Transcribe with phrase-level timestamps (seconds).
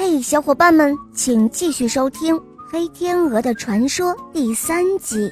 [0.00, 2.36] 嘿，小伙伴们，请继续收听
[2.70, 5.28] 《黑天鹅的传说》第三集。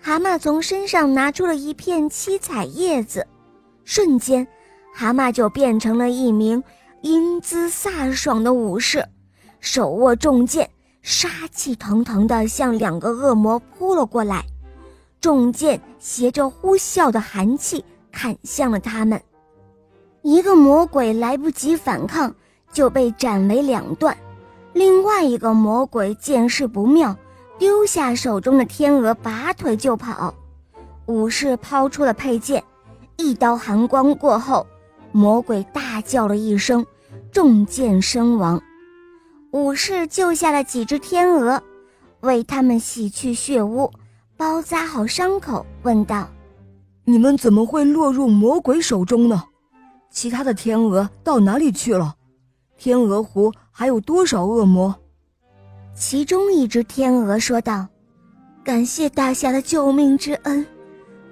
[0.00, 3.26] 蛤蟆从身上拿出了一片七彩叶子，
[3.84, 4.46] 瞬间，
[4.94, 6.62] 蛤蟆就变成了一名
[7.02, 9.04] 英姿飒爽的武士，
[9.58, 10.70] 手握重剑，
[11.02, 14.46] 杀气腾腾地向两个恶魔扑了过来。
[15.20, 19.20] 重剑携着呼啸的寒气，砍向了他们。
[20.28, 22.34] 一个魔鬼来不及反抗，
[22.70, 24.14] 就被斩为两段；
[24.74, 27.16] 另外一个魔鬼见势不妙，
[27.58, 30.34] 丢下手中的天鹅，拔腿就跑。
[31.06, 32.62] 武士抛出了佩剑，
[33.16, 34.66] 一刀寒光过后，
[35.12, 36.84] 魔鬼大叫了一声，
[37.32, 38.60] 中箭身亡。
[39.52, 41.62] 武士救下了几只天鹅，
[42.20, 43.90] 为他们洗去血污，
[44.36, 46.28] 包扎好伤口，问道
[47.06, 49.44] ：“你们怎么会落入魔鬼手中呢？”
[50.10, 52.14] 其他的天鹅到哪里去了？
[52.76, 54.94] 天鹅湖还有多少恶魔？
[55.94, 57.86] 其中一只天鹅说道
[58.64, 60.64] ：“感谢大侠的救命之恩。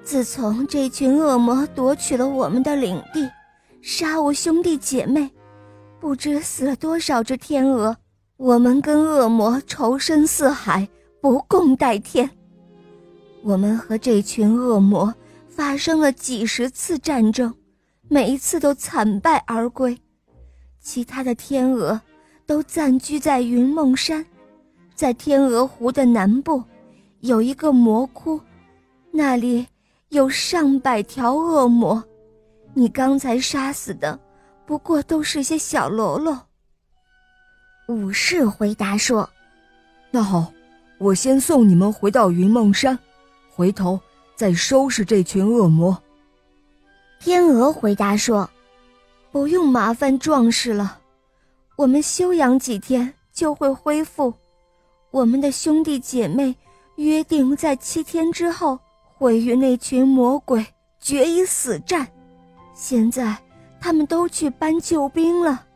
[0.03, 3.29] 自从这群恶魔夺取了我们的领地，
[3.83, 5.31] 杀我兄弟姐妹，
[6.01, 7.97] 不知死了多少只天鹅。
[8.37, 10.89] 我们跟恶魔仇深似海，
[11.21, 12.29] 不共戴天。
[13.43, 15.13] 我们和这群恶魔
[15.49, 17.53] 发生了几十次战争。”
[18.09, 19.99] 每一次都惨败而归，
[20.81, 22.01] 其他的天鹅
[22.47, 24.25] 都暂居在云梦山，
[24.95, 26.62] 在天鹅湖的南部，
[27.21, 28.41] 有一个魔窟，
[29.11, 29.67] 那里
[30.11, 32.03] 有上百条恶魔。
[32.75, 34.19] 你刚才杀死的，
[34.65, 36.41] 不过都是些小喽啰。
[37.89, 39.29] 武士回答说
[40.12, 40.53] ：“那好，
[40.99, 42.97] 我先送你们回到云梦山，
[43.51, 43.99] 回头
[44.37, 46.01] 再收拾这群恶魔。”
[47.27, 48.49] 天鹅回答说
[49.33, 51.01] ：“不用麻烦壮士了，
[51.75, 54.33] 我们休养几天就会恢复。
[55.11, 56.55] 我们的兄弟姐妹
[56.95, 58.78] 约定在七天之后
[59.12, 60.65] 会与那群魔鬼
[61.00, 62.06] 决一死战。
[62.75, 63.37] 现在
[63.81, 65.67] 他们都去搬救兵了。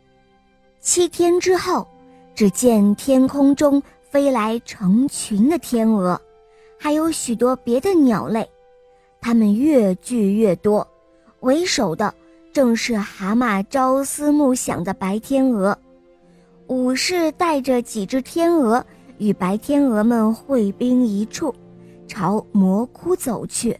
[0.78, 1.84] 七天之后，
[2.32, 6.16] 只见天空中飞来成群的天鹅，
[6.78, 8.48] 还有许多别的鸟类，
[9.20, 10.86] 它们越聚越多。”
[11.40, 12.12] 为首的
[12.52, 15.76] 正是蛤蟆朝思暮想的白天鹅，
[16.66, 18.84] 武士带着几只天鹅
[19.18, 21.54] 与白天鹅们会兵一处，
[22.06, 23.78] 朝魔窟走去。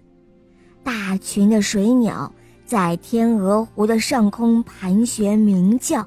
[0.83, 2.33] 大群的水鸟
[2.65, 6.07] 在天鹅湖的上空盘旋鸣叫，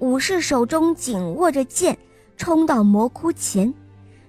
[0.00, 1.96] 武士手中紧握着剑，
[2.36, 3.72] 冲到魔窟前，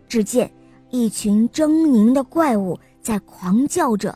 [0.08, 0.52] 只见
[0.92, 4.16] 一群狰狞的怪物在狂叫着。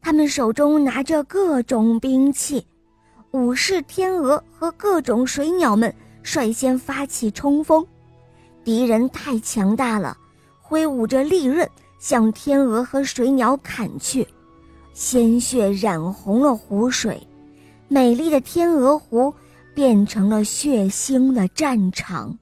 [0.00, 2.66] 他们手中拿着各种兵器，
[3.32, 7.86] 武士、天鹅和各种水鸟们率先发起冲锋。
[8.64, 10.16] 敌人太强大了，
[10.60, 14.26] 挥舞着利刃向天鹅和水鸟砍去，
[14.92, 17.26] 鲜血染红了湖水，
[17.88, 19.32] 美丽的天鹅湖
[19.74, 22.38] 变成了血腥的战场。